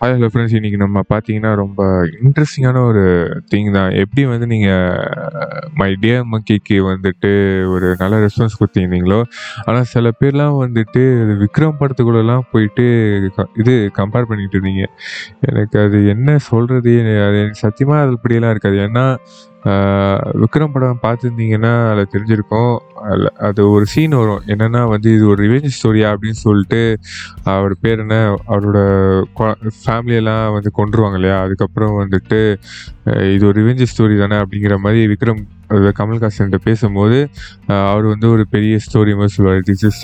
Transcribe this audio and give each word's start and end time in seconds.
Hi 0.00 0.12
hello 0.12 0.28
friends 0.32 0.54
இன்றைக்கி 0.56 0.76
நம்ம 0.76 1.00
பார்த்தீங்கன்னா 1.08 1.54
ரொம்ப 1.54 1.82
இன்ட்ரெஸ்டிங்கான 2.22 2.86
ஒரு 2.86 3.02
திங் 3.50 3.72
தான். 3.72 3.90
எப்படி 3.94 4.26
வந்து 4.26 4.46
நீங்கள் 4.46 5.08
மை 5.74 5.96
டியர் 6.00 6.24
மங்கிக்கு 6.32 6.76
வந்துட்டு 6.86 7.30
ஒரு 7.68 7.96
நல்ல 7.98 8.16
ரெஸ்பான்ஸ் 8.16 8.56
கொடுத்திருந்தீங்களோ 8.60 9.18
ஆனால் 9.64 9.84
சில 9.84 10.10
பேர்லாம் 10.20 10.56
வந்துட்டு 10.60 11.02
விக்ரம் 11.42 11.76
படத்துக்குள்ளெல்லாம் 11.80 12.40
போயிட்டு 12.52 12.86
க- 13.36 13.48
இது 13.54 13.90
கம்பேர் 13.96 14.28
பண்ணிகிட்டு 14.30 14.58
இருந்தீங்க. 14.58 14.84
எனக்கு 15.40 15.80
அது 15.80 16.06
என்ன 16.06 16.38
சொல்கிறது 16.38 16.94
அது 17.26 17.48
சத்தியமாக 17.52 18.02
அது 18.02 18.12
இப்படியெல்லாம் 18.12 18.50
இருக்காது. 18.50 18.76
ஏன்னா 18.78 19.04
விக்ரம் 19.64 20.72
படம் 20.74 21.00
பார்த்துருந்தீங்கன்னா 21.02 21.72
அதில் 21.90 22.12
தெரிஞ்சிருக்கும். 22.12 22.76
அதில் 23.08 23.30
அது 23.48 23.60
ஒரு 23.70 23.86
சீன் 23.92 24.14
வரும். 24.20 24.42
என்னென்னா 24.52 24.82
வந்து 24.88 25.08
இது 25.16 25.24
ஒரு 25.32 25.40
ரிவெஞ்ச் 25.44 25.74
ஸ்டோரியா 25.76 26.08
அப்படின்னு 26.12 26.38
சொல்லிட்டு 26.46 26.80
அவர் 27.54 27.74
பேர் 27.80 28.02
என்ன 28.04 28.16
அவரோட 28.52 28.78
ஃபேமிலியெல்லாம் 29.84 30.52
வந்து 30.56 30.70
கொண்டுருவாங்க 30.78 31.18
இல்லையா? 31.20 31.36
அதுக்கப்புறம் 31.42 31.94
வந்துட்டு 32.00 32.40
இது 33.34 33.46
ஒரு 33.50 33.56
ரிவெஞ்ச் 33.60 33.90
ஸ்டோரி 33.92 34.16
தானே 34.22 34.38
அப்படிங்கிற 34.44 34.78
மாதிரி 34.84 35.02
விக்ரம் 35.12 35.42
அது 35.68 35.92
கமல்ஹாசன்கிட்ட 35.98 36.60
பேசும்போது 36.68 37.20
அவர் 37.66 38.06
வந்து 38.12 38.28
ஒரு 38.30 38.46
பெரிய 38.54 38.78
ஸ்டோரி 38.86 39.14
மாதிரி 39.20 39.34
சொல்லுவார். 39.36 39.68
திஸ் 39.70 39.86
இஸ் 39.90 40.02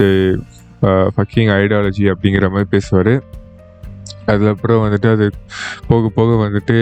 ஃபக்கிங் 1.15 1.51
ஐடியாலஜி 1.61 2.05
அப்படிங்கிற 2.13 2.47
மாதிரி 2.51 2.69
பேசுவார். 2.77 3.15
அதுக்கப்புறம் 4.33 4.83
வந்துட்டு 4.85 5.09
அது 5.15 5.27
போக 5.91 6.11
போக 6.19 6.31
வந்துட்டு 6.45 6.77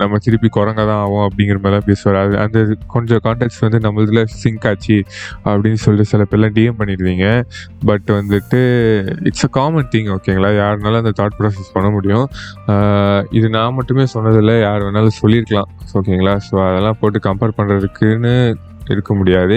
நம்ம 0.00 0.18
திருப்பி 0.24 0.48
குரங்கா 0.56 0.84
தான் 0.90 1.02
ஆகும் 1.04 1.24
அப்படிங்கிற 1.26 1.58
மாதிரிலாம் 1.62 1.88
பேசுவார். 1.90 2.18
அது 2.22 2.34
அந்த 2.44 2.58
கொஞ்சம் 2.94 3.22
கான்டெக்ட் 3.26 3.62
வந்து 3.66 3.80
நம்மளதுல 3.86 4.22
சிங்க் 4.42 4.66
ஆச்சு 4.70 4.98
அப்படின்னு 5.50 5.80
சொல்லிட்டு 5.84 6.10
சில 6.12 6.24
பேர்லாம் 6.32 6.56
டிஎம் 6.58 6.78
பண்ணிடுவீங்க. 6.80 7.26
பட் 7.90 8.10
வந்துட்டு 8.18 8.60
இட்ஸ் 9.30 9.46
அ 9.48 9.52
காமன் 9.58 9.90
திங் 9.94 10.10
ஓகேங்களா 10.16 10.52
யாருனாலும் 10.62 11.02
அந்த 11.04 11.14
தாட் 11.20 11.38
ப்ராசஸ் 11.40 11.74
பண்ண 11.76 11.88
முடியும். 11.96 12.26
இது 13.38 13.46
நான் 13.56 13.78
மட்டுமே 13.80 14.06
சொன்னதில்லை. 14.16 14.56
யார் 14.66 14.86
வேணாலும் 14.88 15.18
சொல்லியிருக்கலாம் 15.22 15.70
ஓகேங்களா 15.98 16.36
ஸோ 16.48 16.54
அதெல்லாம் 16.68 17.00
போட்டு 17.00 17.18
கம்பேர் 17.26 17.58
பண்ணுறதுக்குன்னு 17.58 18.34
இருக்க 18.88 19.14
முடியாது. 19.14 19.56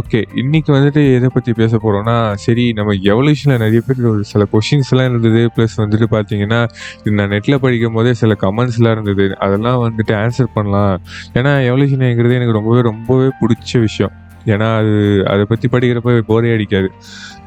ஓகே 0.00 0.20
இன்றைக்கி 0.42 0.70
வந்துட்டு 0.76 1.02
எதை 1.16 1.28
பற்றி 1.34 1.52
பேச 1.52 1.76
போகிறோன்னா 1.76 2.16
சரி 2.44 2.64
நம்ம 2.72 2.92
எவல்யூஷனில் 3.12 3.62
நிறைய 3.64 3.80
பேர் 3.86 4.04
ஒரு 4.12 4.24
சில 4.24 4.46
கொஷின்ஸ்லாம் 4.52 5.08
இருந்தது. 5.10 5.42
ப்ளஸ் 5.56 5.76
வந்துட்டு 5.76 6.08
பார்த்தீங்கன்னா 6.16 6.60
இது 7.00 7.16
நான் 7.20 7.32
நெட்டில் 7.34 7.62
படிக்கும் 7.64 7.98
போதே 7.98 8.14
சில 8.22 8.36
கமெண்ட்ஸ்லாம் 8.40 8.96
இருந்தது. 8.98 9.26
அதெல்லாம் 9.38 9.82
வந்துட்டு 9.86 10.14
ஆன்சர் 10.22 10.54
பண்ணலாம். 10.54 10.96
ஏன்னா 11.34 11.52
எவல்யூஷனுங்கிறது 11.70 12.38
எனக்கு 12.40 12.58
ரொம்பவே 12.60 12.80
ரொம்பவே 12.90 13.28
பிடிச்ச 13.42 13.80
விஷயம். 13.80 14.14
ஏன்னா 14.46 14.76
அது 14.76 15.24
அதை 15.26 15.44
பற்றி 15.44 15.68
படிக்கிறப்ப 15.68 16.20
போரே 16.20 16.52
அடிக்காது. 16.52 16.88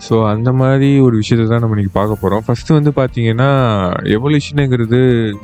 ஸோ 0.09 0.27
அந்த 0.27 0.51
மாதிரி 0.51 0.99
ஒரு 0.99 1.15
விஷயத்தை 1.15 1.49
தான் 1.49 1.59
நம்ம 1.59 1.75
இன்றைக்கி 1.75 1.93
பார்க்க 1.93 2.21
போகிறோம் 2.21 2.43
ஃபஸ்ட்டு 2.47 2.73
வந்து 2.73 2.91
பார்த்தீங்கன்னா 2.95 3.49
எவல்யூஷனுங்கிறது 4.17 4.99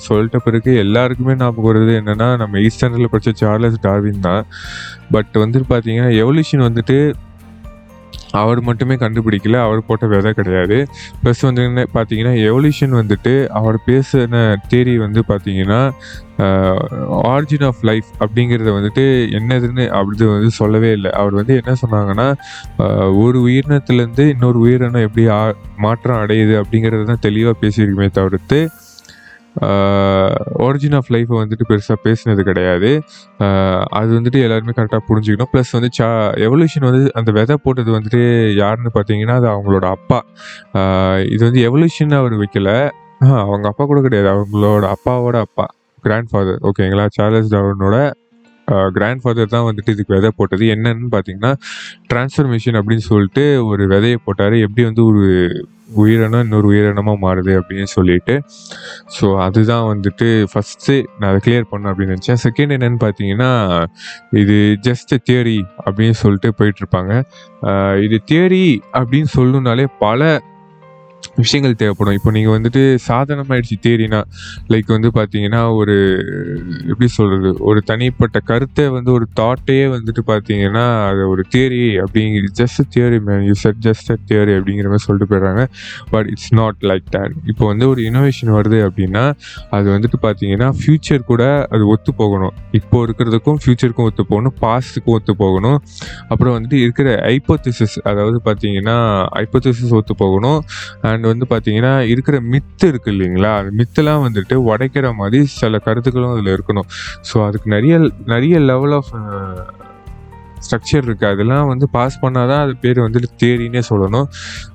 சொல்லிட்ட 0.07 0.37
பிறகு 0.37 0.75
எல்லாருக்குமே 0.75 1.35
ஞாபகம் 1.35 1.69
வருது 1.71 2.01
என்னென்னா 2.01 2.37
நம்ம 2.37 2.59
ஈஸ்டர்னில் 2.59 3.11
படித்த 3.11 3.45
சார்லஸ் 3.45 3.79
டார்வின் 3.81 4.19
தான். 4.19 4.45
பட் 5.11 5.33
வந்துட்டு 5.33 5.67
பார்த்தீங்கன்னா 5.69 6.11
எவல்யூஷன் 6.23 6.65
வந்துட்டு 6.67 6.97
அவர் 8.41 8.59
மட்டுமே 8.69 8.95
கண்டுபிடிக்கல. 9.01 9.57
அவர் 9.67 9.85
போட்ட 9.87 10.05
விதை 10.13 10.31
கிடையாது. 10.39 10.77
ப்ளஸ் 11.21 11.41
வந்து 11.47 11.61
என்ன 11.69 11.85
பார்த்தீங்கன்னா 11.93 12.33
எவல்யூஷன் 12.49 12.95
வந்துட்டு 13.01 13.33
அவர் 13.59 13.77
பேசின 13.89 14.41
தேரி 14.71 14.95
வந்து 15.05 15.23
பார்த்தீங்கன்னா 15.31 15.81
ஆரிஜின் 17.33 17.65
ஆஃப் 17.67 17.83
லைஃப் 17.89 18.09
அப்படிங்கிறத 18.23 18.71
வந்துட்டு 18.77 19.05
என்னதுன்னு 19.37 19.85
அப்படி 19.99 20.25
வந்து 20.33 20.51
சொல்லவே 20.61 20.89
இல்லை. 20.97 21.11
அவர் 21.21 21.37
வந்து 21.39 21.53
என்ன 21.61 21.75
சொன்னாங்கன்னா 21.83 22.27
ஒரு 23.23 23.39
உயிரினத்துலேருந்து 23.47 24.25
இன்னொரு 24.33 24.59
உயிரினம் 24.65 25.05
எப்படி 25.07 25.25
மாற்றம் 25.85 26.21
அடையுது 26.23 26.55
அப்படிங்கிறது 26.61 27.05
தான் 27.11 27.25
தெளிவாக 27.27 27.57
பேசியிருக்குமே 27.63 28.09
தவிர்த்து 28.19 28.59
ஒரிஜின் 30.65 30.95
ஆஃப் 30.99 31.09
லைஃப்பை 31.09 31.37
வந்துட்டு 31.41 31.65
பெருசாக 31.69 31.97
பேசினது 32.03 32.41
கிடையாது. 32.49 32.91
அது 33.99 34.09
வந்துட்டு 34.19 34.39
எல்லாருமே 34.45 34.75
கரெக்டாக 34.77 35.03
புரிஞ்சுக்கணும். 35.09 35.51
ப்ளஸ் 35.53 35.71
வந்து 35.71 35.89
சா 35.91 36.07
எவல்யூஷன் 36.47 36.87
வந்து 36.89 37.11
அந்த 37.13 37.31
விதை 37.31 37.57
போட்டது 37.63 37.91
வந்துட்டு 37.99 38.21
யாருன்னு 38.55 38.91
பார்த்தீங்கன்னா 38.93 39.37
அது 39.39 39.49
அவங்களோட 39.55 39.87
அப்பா. 39.97 40.19
இது 41.33 41.41
வந்து 41.47 41.63
எவல்யூஷன் 41.69 42.15
அவர் 42.19 42.35
வைக்கல. 42.43 42.71
அவங்க 43.43 43.67
அப்பா 43.67 43.85
கூட 43.85 44.01
கிடையாது. 44.01 44.29
அவங்களோட 44.35 44.85
அப்பாவோட 44.95 45.39
அப்பா. 45.47 45.65
கிராண்ட் 46.03 46.29
ஃபாதர் 46.31 46.59
ஓகேங்களா 46.69 47.05
சார்லஸ் 47.17 47.53
டார்வினோட 47.53 47.97
கிராண்ட் 48.97 49.23
ஃபாதர் 49.23 49.53
தான் 49.55 49.67
வந்துட்டு 49.69 49.93
இதுக்கு 49.95 50.15
விதை 50.17 50.31
போட்டது. 50.39 50.65
என்னன்னு 50.75 51.09
பார்த்தீங்கன்னா 51.15 51.53
டிரான்ஸ்ஃபர்மேஷன் 52.11 52.77
அப்படின்னு 52.81 53.05
சொல்லிட்டு 53.11 53.45
ஒரு 53.71 53.85
விதையை 53.93 54.19
போட்டார். 54.27 54.55
எப்படி 54.65 54.85
வந்து 54.89 55.03
ஒரு 55.11 55.23
உயிரினம் 56.01 56.43
இன்னொரு 56.45 56.67
உயிரினமாக 56.71 57.17
மாறுது 57.23 57.51
அப்படின்னு 57.59 57.89
சொல்லிட்டு. 57.93 58.33
ஸோ 59.17 59.25
அதுதான் 59.43 59.85
வந்துட்டு 59.91 60.27
ஃபஸ்ட்டு 60.51 60.95
நான் 61.19 61.29
அதை 61.29 61.39
கிளியர் 61.45 61.69
பண்ணேன் 61.71 61.91
அப்படின்னு 61.91 62.15
நினச்சேன். 62.15 62.41
செகண்ட் 62.45 62.75
என்னன்னு 62.77 62.99
பார்த்தீங்கன்னா 63.05 63.51
இது 64.41 64.57
ஜஸ்ட் 64.87 65.13
தியரி 65.29 65.57
அப்படின்னு 65.85 66.17
சொல்லிட்டு 66.23 66.51
போயிட்டுருப்பாங்க 66.59 67.13
இது 68.07 68.19
தியரி 68.31 68.65
அப்படின்னு 68.99 69.31
சொல்லணுன்னாலே 69.37 69.87
பல 70.05 70.29
விஷயங்கள் 71.37 71.75
தேவைப்படும். 71.81 72.15
இப்போ 72.19 72.31
நீங்கள் 72.37 72.55
வந்துட்டு 72.57 72.81
சாதனமாயிடுச்சு 73.07 73.77
தேரினா 73.85 74.21
லைக் 74.73 74.89
வந்து 74.95 75.11
பார்த்தீங்கன்னா 75.17 75.61
ஒரு 75.79 75.95
எப்படி 76.91 77.07
சொல்கிறது 77.17 77.51
ஒரு 77.69 77.79
தனிப்பட்ட 77.91 78.39
கருத்தை 78.51 78.85
வந்து 78.97 79.11
ஒரு 79.17 79.27
தாட்டையே 79.39 79.85
வந்துட்டு 79.95 80.23
பார்த்தீங்கன்னா 80.31 80.85
அது 81.09 81.21
ஒரு 81.33 81.43
தியரி 81.55 81.83
அப்படிங்கிற 82.03 82.51
just 82.61 82.81
theory 82.95 83.19
man 83.27 83.43
you 83.49 83.53
said 83.63 83.81
just 83.87 84.11
a 84.15 84.17
theory 84.31 84.53
அப்படிங்கிற 84.59 84.87
மாதிரி 84.93 85.05
சொல்லிட்டு 85.07 85.29
போயிடுறாங்க. 85.31 85.63
But 86.13 86.29
it's 86.33 86.53
not 86.61 86.79
like 86.91 87.07
that. 87.15 87.31
இப்போ 87.51 87.65
வந்து 87.65 87.85
ஒரு 87.89 88.01
இனோவேஷன் 88.09 88.51
வருது 88.57 88.79
அப்படின்னா 88.87 89.23
அது 89.77 89.87
வந்துட்டு 89.95 90.17
பார்த்தீங்கன்னா 90.25 90.69
ஃப்யூச்சர் 90.79 91.23
கூட 91.31 91.43
அது 91.75 91.83
ஒத்து 91.93 92.13
போகணும். 92.21 92.53
இப்போ 92.79 92.97
இருக்கிறதுக்கும் 93.05 93.59
ஃப்யூச்சருக்கும் 93.63 94.07
ஒத்து 94.09 94.25
போகணும். 94.31 94.55
பாஸ்ட்டுக்கும் 94.61 95.15
ஒத்து 95.17 95.35
போகணும். 95.43 95.77
அப்புறம் 96.29 96.53
வந்துட்டு 96.57 96.79
இருக்கிற 96.85 97.09
ஐப்போதிசிஸ் 97.33 97.97
அதாவது 98.11 98.39
பார்த்தீங்கன்னா 98.45 98.97
ஐப்போதிசிஸ் 99.43 99.95
ஒத்து 99.99 100.15
போகணும். 100.23 100.59
அண்ட் 101.09 101.26
வந்து 101.31 101.47
பார்த்தீங்கன்னா 101.53 101.93
இருக்கிற 102.13 102.37
மித்து 102.53 102.85
இருக்கு 102.91 103.11
இல்லைங்களா? 103.15 103.51
அந்த 103.61 103.71
மித்தெல்லாம் 103.79 104.23
வந்துட்டு 104.27 104.55
உடைக்கிற 104.69 105.15
மாதிரி 105.21 105.41
சில 105.59 105.79
கருத்துக்களும் 105.87 106.33
அதில் 106.35 106.53
இருக்கணும். 106.55 106.87
ஸோ 107.29 107.35
அதுக்கு 107.47 107.69
நிறைய 107.75 107.97
நிறைய 108.33 108.59
லெவல் 108.71 108.95
ஆஃப் 108.99 109.11
ஸ்ட்ரக்சர் 110.65 111.05
இருக்குது 111.07 111.31
அதெல்லாம் 111.33 111.67
வந்து 111.71 111.85
பாஸ் 111.95 112.15
பண்ணால் 112.21 112.47
தான் 112.51 112.61
அது 112.65 112.73
பேர் 112.83 112.99
வந்துட்டு 113.03 113.27
தேரின்னே 113.41 113.81
சொல்லணும். 113.89 114.27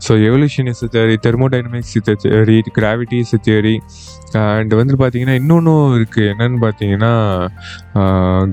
So 0.05 0.13
evolution 0.29 0.69
theory 0.97 1.17
thermodynamics 1.27 1.97
theory 2.25 2.59
gravities 2.79 3.35
theory 3.49 3.75
and 4.41 4.73
வந்து 4.81 4.95
பார்த்தீங்கன்னா 5.01 5.37
இன்னொன்று 5.41 5.73
இருக்குது 5.99 6.29
என்னன்னு 6.33 6.59
பார்த்தீங்கன்னா 6.65 7.13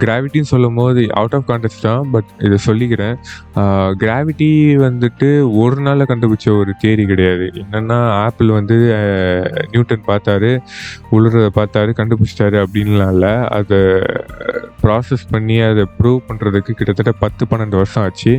கிராவிட்டின்னு 0.01 0.51
சொல்லும் 0.53 0.77
போது 0.79 1.01
அவுட் 1.19 1.35
ஆஃப் 1.37 1.47
கான்டெக்ட் 1.49 1.85
தான் 1.87 2.09
பட் 2.13 2.29
இதை 2.47 2.57
சொல்லிக்கிறேன். 2.67 3.15
கிராவிட்டி 4.03 4.49
வந்துட்டு 4.85 5.29
ஒரு 5.61 5.77
நாளில் 5.87 6.09
கண்டுபிடிச்ச 6.11 6.47
ஒரு 6.61 6.73
தேரி 6.83 7.05
கிடையாது. 7.11 7.47
என்னென்னா 7.63 7.99
ஆப்பிள் 8.25 8.51
வந்து 8.59 8.77
நியூட்டன் 9.73 10.07
பார்த்தாரு 10.11 10.51
உழுறதை 11.17 11.49
பார்த்தாரு 11.59 11.93
கண்டுபிடிச்சிட்டாரு 12.01 12.59
அப்படின்லாம் 12.63 13.13
இல்லை 13.15 13.33
அதை 13.59 13.79
ப்ராசஸ் 14.83 15.25
பண்ணி 15.33 15.55
அதை 15.69 15.83
ப்ரூவ் 15.99 16.19
பண்ணுறதுக்கு 16.27 16.71
கிட்டத்தட்ட 16.79 17.11
பத்து 17.23 17.43
பன்னெண்டு 17.49 17.79
வருஷம் 17.79 18.03
ஆச்சு. 18.03 18.33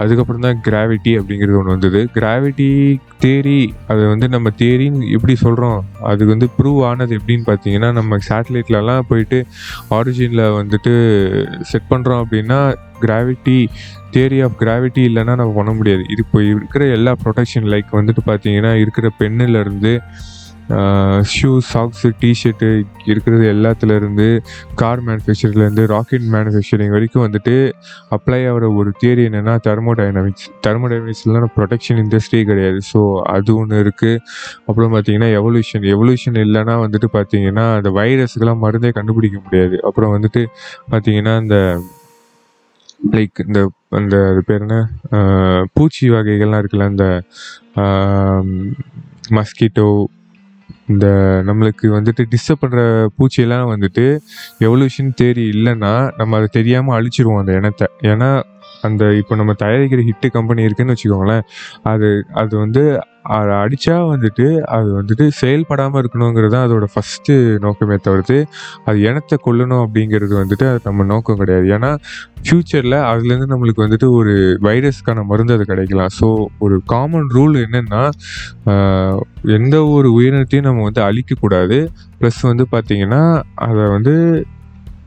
அதுக்கப்புறம் 0.00 0.46
தான் 0.46 0.62
கிராவிட்டி 0.66 1.12
அப்படிங்கிறது 1.18 1.58
ஒன்று 1.60 1.74
வந்தது. 1.76 2.00
கிராவிட்டி 2.16 2.68
தேரி 3.24 3.60
அதை 3.92 4.02
வந்து 4.12 4.26
நம்ம 4.34 4.48
தேரின்னு 4.62 5.08
எப்படி 5.16 5.34
சொல்கிறோம் 5.44 5.80
அது 6.10 6.22
வந்து 6.32 6.46
ப்ரூவ் 6.60 6.80
ஆனது 6.90 7.18
எப்படின்னு 7.20 7.46
பார்த்தீங்கன்னா 7.50 7.90
நம்ம 8.00 8.18
சேட்டலைட்லலாம் 8.28 9.08
போயிட்டு 9.12 9.40
ஆரிஜினில் 9.98 10.44
வந்துட்டு 10.58 10.94
செட் 11.72 11.90
பண்ணுறோம் 11.92 12.22
அப்படின்னா 12.24 12.60
கிராவிட்டி 13.04 13.58
தேரி 14.14 14.38
ஆஃப் 14.46 14.56
கிராவிட்டி 14.62 15.02
இல்லைன்னா 15.08 15.34
நம்ம 15.40 15.52
பண்ண 15.58 15.72
முடியாது. 15.78 16.02
இது 16.12 16.22
இப்போ 16.26 16.38
இருக்கிற 16.52 16.84
எல்லா 16.96 17.12
ப்ரொடெக்ஷன் 17.24 17.68
லைக் 17.74 17.90
வந்துட்டு 17.98 18.22
பார்த்தீங்கன்னா 18.30 18.72
இருக்கிற 18.84 19.08
பென்னிலேருந்து 19.20 19.92
ஷூ 21.32 21.50
சாக்ஸு 21.70 22.08
டிஷர்ட்டு 22.20 22.68
இருக்கிறது 23.10 23.44
எல்லாத்துலேருந்து 23.52 24.26
கார் 24.80 25.02
மேனுஃபேக்சரிங்லேருந்து 25.08 25.84
ராக்கெட் 25.92 26.26
மேனுஃபேக்சரிங் 26.34 26.94
வரைக்கும் 26.96 27.24
வந்துட்டு 27.26 27.54
அப்ளை 28.16 28.40
ஆகிற 28.50 28.68
ஒரு 28.80 28.90
தியரி 29.00 29.22
என்னென்னா 29.28 29.54
தெர்மோடைனமிக்ஸ் 29.68 30.48
தெர்மோடைனமிக்ஸ்லாம் 30.66 31.48
ப்ரொடெக்ஷன் 31.56 32.00
இண்டஸ்ட்ரியே 32.04 32.44
கிடையாது. 32.50 32.80
ஸோ 32.92 33.00
அது 33.34 33.56
ஒன்று 33.60 33.82
இருக்குது 33.84 34.20
அப்புறம் 34.68 34.92
பார்த்தீங்கன்னா 34.94 35.30
எவல்யூஷன் 35.40 35.86
எவல்யூஷன் 35.94 36.38
இல்லைன்னா 36.44 36.76
வந்துட்டு 36.84 37.10
பார்த்தீங்கன்னா 37.16 37.66
அந்த 37.78 37.92
வைரஸுக்கெல்லாம் 37.98 38.62
மருந்தே 38.66 38.92
கண்டுபிடிக்க 38.98 39.38
முடியாது. 39.46 39.78
அப்புறம் 39.90 40.14
வந்துட்டு 40.16 40.44
பார்த்தீங்கன்னா 40.92 41.34
இந்த 41.44 41.58
லைக் 43.16 43.38
இந்த 43.48 43.60
அந்த 43.98 44.16
அது 44.30 44.40
பேர் 44.48 44.64
என்ன? 44.64 44.78
பூச்சி 45.76 46.06
வகைகள்லாம் 46.14 46.60
இருக்குல்ல 46.62 46.88
இந்த 46.94 47.06
மஸ்கிட்டோ 49.36 49.86
இந்த 50.86 51.06
நம்மளுக்கு 51.46 51.86
வந்துட்டு 51.88 52.24
டிஸ்டர்ப் 52.30 52.62
பண்ணுற 52.62 53.08
பூச்சியெல்லாம் 53.18 53.70
வந்துட்டு 53.74 54.04
எவல்யூஷன் 54.58 55.10
தேரி 55.22 55.44
இல்லைன்னா 55.56 55.92
நம்ம 56.16 56.36
அதை 56.36 56.48
தெரியாமல் 56.52 56.96
அழிச்சிருவோம் 56.96 57.38
அந்த 57.38 57.52
இனத்தை. 57.52 57.88
ஏன்னா 58.00 58.30
அந்த 58.88 59.04
இப்போ 59.20 59.34
நம்ம 59.40 59.52
தயாரிக்கிற 59.62 60.02
ஹிட்டு 60.08 60.28
கம்பெனி 60.36 60.66
இருக்குன்னு 60.68 60.94
வச்சுக்கோங்களேன். 60.96 61.46
அது 61.92 62.08
அது 62.42 62.52
வந்து 62.64 62.82
அதை 63.34 63.54
அடித்தா 63.62 63.96
வந்துட்டு 64.10 64.44
அது 64.74 64.88
வந்துட்டு 64.98 65.24
செயல்படாமல் 65.40 66.00
இருக்கணுங்கிறது 66.02 66.52
தான் 66.54 66.64
அதோட 66.66 66.86
ஃபஸ்ட்டு 66.92 67.34
நோக்கமே 67.64 67.96
தவிர்த்து 68.06 68.36
அது 68.88 68.98
இனத்தை 69.08 69.36
கொல்லணும் 69.46 69.82
அப்படிங்கிறது 69.84 70.34
வந்துட்டு 70.40 70.66
அது 70.70 70.80
நம்ம 70.88 71.04
நோக்கம் 71.12 71.40
கிடையாது. 71.42 71.66
ஏன்னா 71.76 71.90
ஃப்யூச்சரில் 72.44 72.98
அதுலேருந்து 73.10 73.50
நம்மளுக்கு 73.52 73.84
வந்துட்டு 73.86 74.08
ஒரு 74.18 74.34
வைரஸ்க்கான 74.68 75.24
மருந்து 75.32 75.56
அது 75.56 75.66
கிடைக்கலாம். 75.72 76.12
ஸோ 76.20 76.28
ஒரு 76.66 76.78
காமன் 76.94 77.28
ரூல் 77.36 77.56
என்னென்னா 77.66 78.02
எந்த 79.58 79.76
ஒரு 79.96 80.10
உயிரினத்தையும் 80.18 80.68
நம்ம 80.68 80.86
வந்து 80.88 81.02
அழிக்கக்கூடாது. 81.08 81.78
ப்ளஸ் 82.20 82.40
வந்து 82.50 82.66
பார்த்திங்கன்னா 82.74 83.22
அதை 83.68 83.84
வந்து 83.96 84.14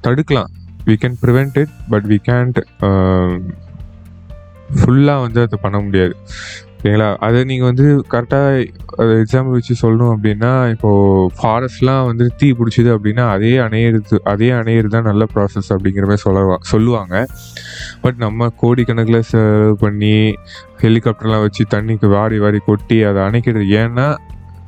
தடுக்கலாம். 0.08 0.52
We 0.90 0.96
can 1.04 1.20
prevent 1.24 1.58
it 1.64 1.76
but 1.94 2.08
we 2.14 2.20
can't 2.30 2.60
ஃபுல்லாக 4.80 5.24
வந்து 5.26 5.40
அதை 5.46 5.58
பண்ண 5.64 5.78
முடியாது. 5.86 6.14
ஓகேங்களா 6.78 7.08
அதை 7.26 7.40
நீங்கள் 7.50 7.70
வந்து 7.70 7.86
கரெக்டாக 8.14 8.64
அதை 9.02 9.12
எக்ஸாம்பிள் 9.24 9.56
வச்சு 9.58 9.76
சொல்லணும் 9.82 10.12
அப்படின்னா 10.14 10.50
இப்போது 10.72 11.30
ஃபாரஸ்ட்லாம் 11.38 12.08
வந்து 12.10 12.26
தீ 12.40 12.48
பிடிச்சிது 12.60 12.90
அப்படின்னா 12.96 13.26
அதே 13.36 13.52
அணையிறது 13.66 14.18
அதே 14.32 14.50
அணையிறது 14.58 14.94
தான் 14.96 15.08
நல்ல 15.10 15.26
ப்ராசஸ் 15.34 15.70
அப்படிங்கிற 15.76 16.08
மாதிரி 16.10 16.24
சொல்லவா 16.26 16.58
சொல்லுவாங்க. 16.72 17.16
பட் 18.04 18.20
நம்ம 18.26 18.50
கோடிக்கணக்கில் 18.64 19.28
செலவு 19.32 19.78
பண்ணி 19.86 20.18
ஹெலிகாப்டர்லாம் 20.84 21.46
வச்சு 21.46 21.66
தண்ணிக்கு 21.76 22.10
வாரி 22.18 22.40
வாரி 22.46 22.62
கொட்டி 22.70 23.00
அதை 23.12 23.22
அணைக்கிறது 23.28 23.68
ஏன்னா 23.84 24.08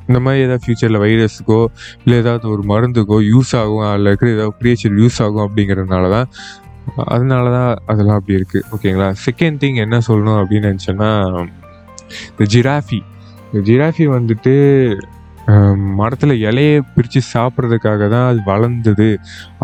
இந்த 0.08 0.18
மாதிரி 0.24 0.44
ஏதாவது 0.46 0.62
ஃப்யூச்சரில் 0.64 1.00
வைரஸுக்கோ 1.04 1.60
இல்லை 2.04 2.18
ஏதாவது 2.24 2.46
ஒரு 2.54 2.62
மருந்துக்கோ 2.72 3.18
யூஸ் 3.32 3.52
ஆகும் 3.62 3.84
அதில் 3.90 4.10
இருக்கிற 4.10 4.30
ஏதாவது 4.36 4.54
கிரியேச்சர் 4.60 4.96
யூஸ் 5.02 5.18
ஆகும் 5.26 5.44
அப்படிங்கிறதுனால 5.46 6.10
தான் 6.16 6.28
அதனால 7.14 7.44
தான் 7.56 7.70
அதெல்லாம் 7.92 8.18
அப்படி 8.20 8.38
இருக்குது 8.38 8.64
ஓகேங்களா 8.74 9.10
செகண்ட் 9.26 9.60
திங் 9.62 9.78
என்ன 9.84 10.00
சொல்லணும் 10.08 10.40
அப்படின்னு 10.42 10.70
நினச்சேன்னா 10.72 11.10
இந்த 12.32 12.44
ஜிராஃபி 12.54 13.00
இந்த 13.48 13.60
ஜிராஃபி 13.70 14.06
வந்துட்டு 14.16 14.54
மரத்தில் 15.98 16.34
இலையை 16.48 16.76
பிரித்து 16.94 17.20
சாப்பிட்றதுக்காக 17.34 18.08
தான் 18.14 18.28
அது 18.30 18.40
வளர்ந்தது 18.52 19.08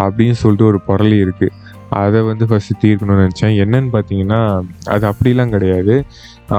அப்படின்னு 0.05 0.37
சொல்லிட்டு 0.43 0.69
ஒரு 0.71 0.79
பொருளி 0.89 1.17
இருக்குது 1.25 1.55
அதை 2.01 2.19
வந்து 2.29 2.45
ஃபஸ்ட்டு 2.51 2.79
தீர்க்கணும்னு 2.83 3.23
நினச்சேன். 3.23 3.55
என்னன்னு 3.63 3.91
பார்த்தீங்கன்னா 3.95 4.39
அது 4.95 5.05
அப்படிலாம் 5.11 5.55
கிடையாது. 5.55 5.95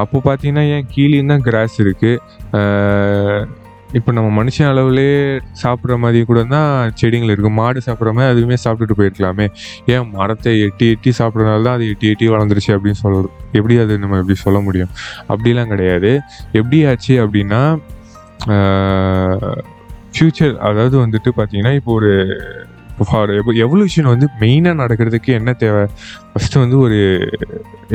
அப்போ 0.01 0.18
பார்த்தீங்கன்னா 0.27 0.65
ஏன் 0.75 0.89
கீழேயும் 0.94 1.31
தான் 1.33 1.45
கிராஸ் 1.47 1.77
இருக்குது 1.86 2.12
இப்போ 3.98 4.12
நம்ம 4.18 4.30
மனுஷன் 4.40 4.69
அளவுலே 4.72 5.10
சாப்பிட்ற 5.62 5.95
மாதிரி 6.04 6.19
கூட 6.30 6.40
தான் 6.54 6.69
செடிகள் 7.00 7.31
இருக்குது 7.34 7.54
மாடு 7.60 7.80
சாப்பிட்ற 7.88 8.12
மாதிரி 8.18 8.31
அதுவுமே 8.34 8.57
சாப்பிட்டுட்டு 8.63 8.98
போயிருக்கலாமே. 9.00 9.45
ஏன் 9.94 10.07
மரத்தை 10.16 10.54
எட்டி 10.68 10.86
எட்டி 10.94 11.12
சாப்பிட்றதுனால 11.19 11.63
தான் 11.68 11.78
அது 11.78 11.88
எட்டி 11.94 12.07
எட்டி 12.13 12.28
வளர்ந்துருச்சு 12.34 12.72
அப்படின்னு 12.75 13.01
சொல்கிறது 13.04 13.30
எப்படி 13.60 13.78
அது 13.84 14.00
நம்ம 14.04 14.19
எப்படி 14.22 14.38
சொல்ல 14.45 14.60
முடியும்? 14.68 14.92
அப்படிலாம் 15.34 15.72
கிடையாது. 15.74 16.12
எப்படி 16.60 16.80
ஆச்சு 16.92 17.16
அப்படின்னா 17.25 17.62
ஃப்யூச்சர் 20.16 20.56
அதாவது 20.69 20.96
வந்துட்டு 21.06 21.30
பார்த்தீங்கன்னா 21.38 21.74
இப்போ 21.80 21.92
ஒரு 22.00 22.12
ஃபார் 22.98 23.31
எவல்யூஷன் 23.66 24.12
வந்து 24.12 24.28
மெயினாக 24.40 24.80
நடக்கிறதுக்கு 24.81 25.31
என்ன 25.40 25.54
தேவை? 25.63 25.84
ஃபஸ்ட்டு 26.31 26.62
வந்து 26.63 26.78
ஒரு 26.86 27.00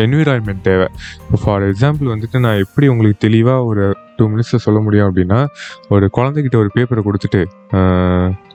என்விரான்மெண்ட் 0.04 0.64
தேவை. 0.70 0.88
இப்போ 1.24 1.38
ஃபார் 1.44 1.64
எக்ஸாம்பிள் 1.70 2.12
வந்துட்டு 2.14 2.38
நான் 2.46 2.62
எப்படி 2.64 2.88
உங்களுக்கு 2.94 3.24
தெளிவாக 3.26 3.68
ஒரு 3.70 3.84
டூ 4.16 4.26
மினிட்ஸில் 4.32 4.64
சொல்ல 4.66 4.78
முடியும் 4.86 5.08
அப்படின்னா 5.08 5.40
ஒரு 5.94 6.06
குழந்தைகிட்ட 6.16 6.56
ஒரு 6.64 6.70
பேப்பரை 6.76 7.02
கொடுத்துட்டு 7.08 7.42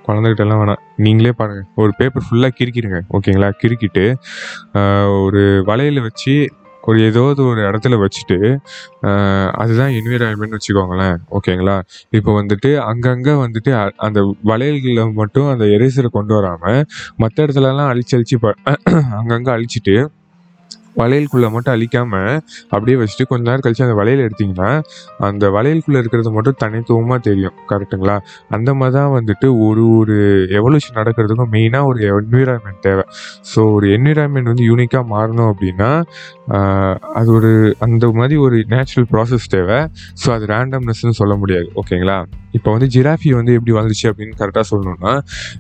குழந்தைகிட்டலாம் 0.08 0.62
வேணாம். 0.62 0.82
நீங்களே 1.06 1.32
பாருங்கள் 1.40 1.68
ஒரு 1.82 1.92
பேப்பர் 2.00 2.26
ஃபுல்லாக 2.28 2.54
கிறுக்கிடுங்க. 2.60 3.00
ஓகேங்களா 3.16 3.50
கிறுக்கிட்டு 3.62 4.06
ஒரு 5.26 5.44
வலையில் 5.70 6.06
வச்சு 6.08 6.36
ஒரு 6.84 6.98
ஏதாவது 7.08 7.42
ஒரு 7.46 7.62
இடத்துல 7.62 7.98
வச்சுட்டு 8.04 8.38
அதுதான் 9.62 9.94
என்விரான்மெண்ட் 10.00 10.56
வச்சுக்கோங்களேன். 10.58 11.18
ஓகேங்களா? 11.38 11.76
இப்போ 12.18 12.32
வந்துட்டு 12.42 12.72
அங்கங்கே 12.92 13.34
வந்துட்டு 13.44 13.72
அந்த 14.08 14.20
வளையல்களில் 14.52 15.14
மட்டும் 15.22 15.50
அந்த 15.54 15.66
எரேசரை 15.76 16.12
கொண்டு 16.18 16.34
வராமல் 16.34 16.82
மற்ற 17.16 17.38
இடத்துலலாம் 17.46 17.92
அழிச்சு 17.94 18.16
அழிச்சு 18.18 18.40
அங்கங்கே 19.20 19.54
அழிச்சிட்டு 19.58 19.96
வளையலுக்குள்ளே 21.02 21.50
மட்டும் 21.56 21.74
அழிக்காமல் 21.76 22.34
அப்படியே 22.74 22.96
வச்சுட்டு 23.02 23.26
கொஞ்ச 23.32 23.44
நேரம் 23.50 23.64
கழிச்சு 23.66 23.86
அந்த 23.88 23.98
வளையல் 24.02 24.24
எடுத்திங்கன்னா 24.28 24.70
அந்த 25.30 25.46
வளையலுக்குள்ளே 25.56 26.02
இருக்கிறது 26.04 26.32
மட்டும் 26.38 26.60
தனித்துவமாக 26.64 27.20
தெரியும். 27.30 27.58
கரெக்டுங்களா 27.72 28.18
அந்த 28.58 28.70
மாதிரி 28.80 28.96
தான் 29.00 29.14
வந்துட்டு 29.18 29.50
ஒரு 29.68 29.86
ஒரு 30.00 30.18
எவல்யூஷன் 30.60 31.00
நடக்கிறதுக்கும் 31.02 31.52
மெயினாக 31.56 31.92
ஒரு 31.92 32.00
என்விரான்மெண்ட் 32.12 32.82
தேவை. 32.88 33.06
ஸோ 33.54 33.60
ஒரு 33.78 33.88
என்விரான்மெண்ட் 33.98 34.52
வந்து 34.52 34.70
யூனிக்காக 34.72 35.06
மாறணும் 35.16 35.52
அப்படின்னா 35.54 35.92
அது 37.20 37.30
ஒரு 37.40 37.52
அந்த 37.88 38.06
மாதிரி 38.20 38.38
ஒரு 38.46 38.58
நேச்சுரல் 38.76 39.10
ப்ராசஸ் 39.14 39.52
தேவை. 39.58 39.82
ஸோ 40.24 40.30
அது 40.38 40.46
ரேண்டம்னஸ்ன்னு 40.56 41.20
சொல்ல 41.22 41.36
முடியாது. 41.44 41.70
ஓகேங்களா 41.82 42.18
இப்போ 42.58 42.70
வந்து 42.76 42.88
ஜிராஃபி 42.96 43.30
வந்து 43.40 43.54
எப்படி 43.58 43.74
வளர்ந்துச்சு 43.78 44.08
அப்படின்னு 44.12 44.36
கரெக்டாக 44.42 44.66
சொல்லணும்னா 44.72 45.14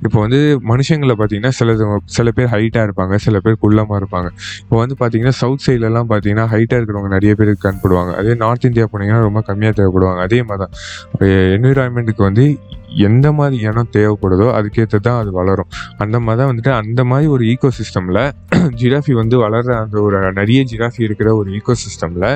இப்போ 0.05 0.17
வந்து 0.25 0.39
மனுஷங்களை 0.71 1.15
பார்த்தீங்கன்னா 1.21 1.53
சில 1.59 1.99
சில 2.17 2.27
பேர் 2.37 2.51
ஹைட்டாக 2.55 2.87
இருப்பாங்க 2.87 3.15
சில 3.25 3.39
பேர் 3.45 3.57
குள்ளமாக 3.63 3.99
இருப்பாங்க. 4.01 4.29
இப்போ 4.63 4.77
வந்து 4.83 4.97
பார்த்தீங்கன்னா 5.01 5.35
சவுத் 5.41 5.65
சைட்லலாம் 5.65 6.09
பார்த்தீங்கன்னா 6.13 6.47
ஹைட்டாக 6.53 6.79
இருக்கிறவங்க 6.79 7.11
நிறைய 7.17 7.33
பேருக்கு 7.39 7.63
கண்படுவாங்க 7.67 8.13
அதே 8.21 8.35
நார்த் 8.43 8.69
இந்தியா 8.71 8.87
போனீங்கன்னா 8.93 9.23
ரொம்ப 9.29 9.43
கம்மியாக 9.49 9.75
தேவைப்படுவாங்க. 9.79 10.21
அதே 10.27 10.39
மாதிரி 10.49 10.63
தான் 10.63 10.73
என்விரான்மெண்ட்டுக்கு 11.57 12.23
வந்து 12.29 12.45
எந்த 13.07 13.27
மாதிரி 13.37 13.57
இனம் 13.67 13.93
தேவைப்படுதோ 13.95 14.47
அதுக்கேற்ற 14.57 14.97
தான் 15.07 15.19
அது 15.21 15.31
வளரும். 15.37 15.69
அந்த 16.03 16.17
மாதிரி 16.25 16.39
தான் 16.41 16.49
வந்துட்டு 16.51 16.71
அந்த 16.81 17.01
மாதிரி 17.11 17.27
ஒரு 17.35 17.43
ஈகோ 17.53 17.69
சிஸ்டமில் 17.79 18.21
ஜிராஃபி 18.81 19.13
வந்து 19.21 19.35
வளர்கிற 19.43 19.73
அந்த 19.83 19.97
ஒரு 20.07 20.17
நிறைய 20.39 20.59
ஜிராஃபி 20.71 21.01
இருக்கிற 21.07 21.29
ஒரு 21.39 21.49
ஈகோ 21.59 21.75
சிஸ்டமில் 21.85 22.27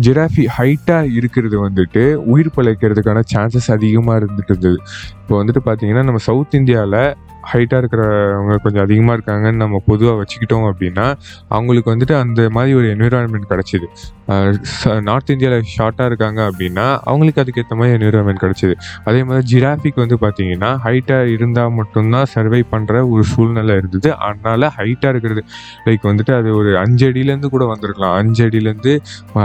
ஜிராஃபி 0.00 0.46
ஹைட்டாக 0.58 1.12
இருக்கிறது 1.12 1.68
வந்துட்டு 1.68 2.14
உயிர் 2.14 2.50
பிழைக்கிறதுக்கான 2.56 3.22
சான்சஸ் 3.34 3.70
அதிகமாக 3.70 4.18
இருந்துட்டு 4.18 4.48
இருந்தது. 4.48 4.78
இப்போ 5.20 5.44
வந்துட்டு 5.44 5.62
பார்த்தீங்கன்னா 5.64 6.04
நம்ம 6.04 6.18
சவுத் 6.18 6.54
இந்தியாவில் 6.54 7.14
ஹைட்டாக 7.52 7.80
இருக்கிறவங்க 7.82 8.56
கொஞ்சம் 8.64 8.84
அதிகமாக 8.86 9.16
இருக்காங்கன்னு 9.16 9.62
நம்ம 9.62 9.80
பொதுவாக 9.86 10.16
வச்சுக்கிட்டோம் 10.20 10.66
அப்படின்னா 10.70 11.06
அவங்களுக்கு 11.56 11.92
வந்துட்டு 11.94 12.14
அந்த 12.22 12.42
மாதிரி 12.56 12.74
ஒரு 12.80 12.88
என்விரான்மெண்ட் 12.94 13.48
கிடச்சிது. 13.52 13.88
நார்த் 15.08 15.32
இந்தியாவில் 15.34 15.70
ஷார்ட்டாக 15.74 16.10
இருக்காங்க 16.10 16.40
அப்படின்னா 16.50 16.86
அவங்களுக்கு 17.10 17.42
அதுக்கேற்ற 17.42 17.76
மாதிரி 17.80 17.96
என்விரான்மெண்ட் 17.98 18.42
கிடச்சிது. 18.44 18.74
அதே 19.04 19.20
மாதிரி 19.28 19.46
ஜிராஃபிக் 19.52 20.02
வந்து 20.02 20.18
பார்த்தீங்கன்னா 20.24 20.70
ஹைட்டாக 20.86 21.32
இருந்தால் 21.36 21.74
மட்டும்தான் 21.80 22.30
சர்வை 22.34 22.62
பண்ணுற 22.74 22.92
ஒரு 23.10 23.24
சூழ்நிலை 23.32 23.76
இருந்தது. 23.80 24.10
அதனால் 24.28 24.68
ஹைட்டாக 24.78 25.14
இருக்கிறது 25.14 25.44
லைக் 25.86 26.10
வந்துட்டு 26.10 26.34
அது 26.40 26.50
ஒரு 26.60 26.72
அஞ்சு 26.84 27.04
அடியிலேருந்து 27.10 27.50
கூட 27.56 27.66
வந்திருக்கலாம். 27.72 28.16
அஞ்சு 28.20 28.42
அடியிலேருந்து 28.46 28.94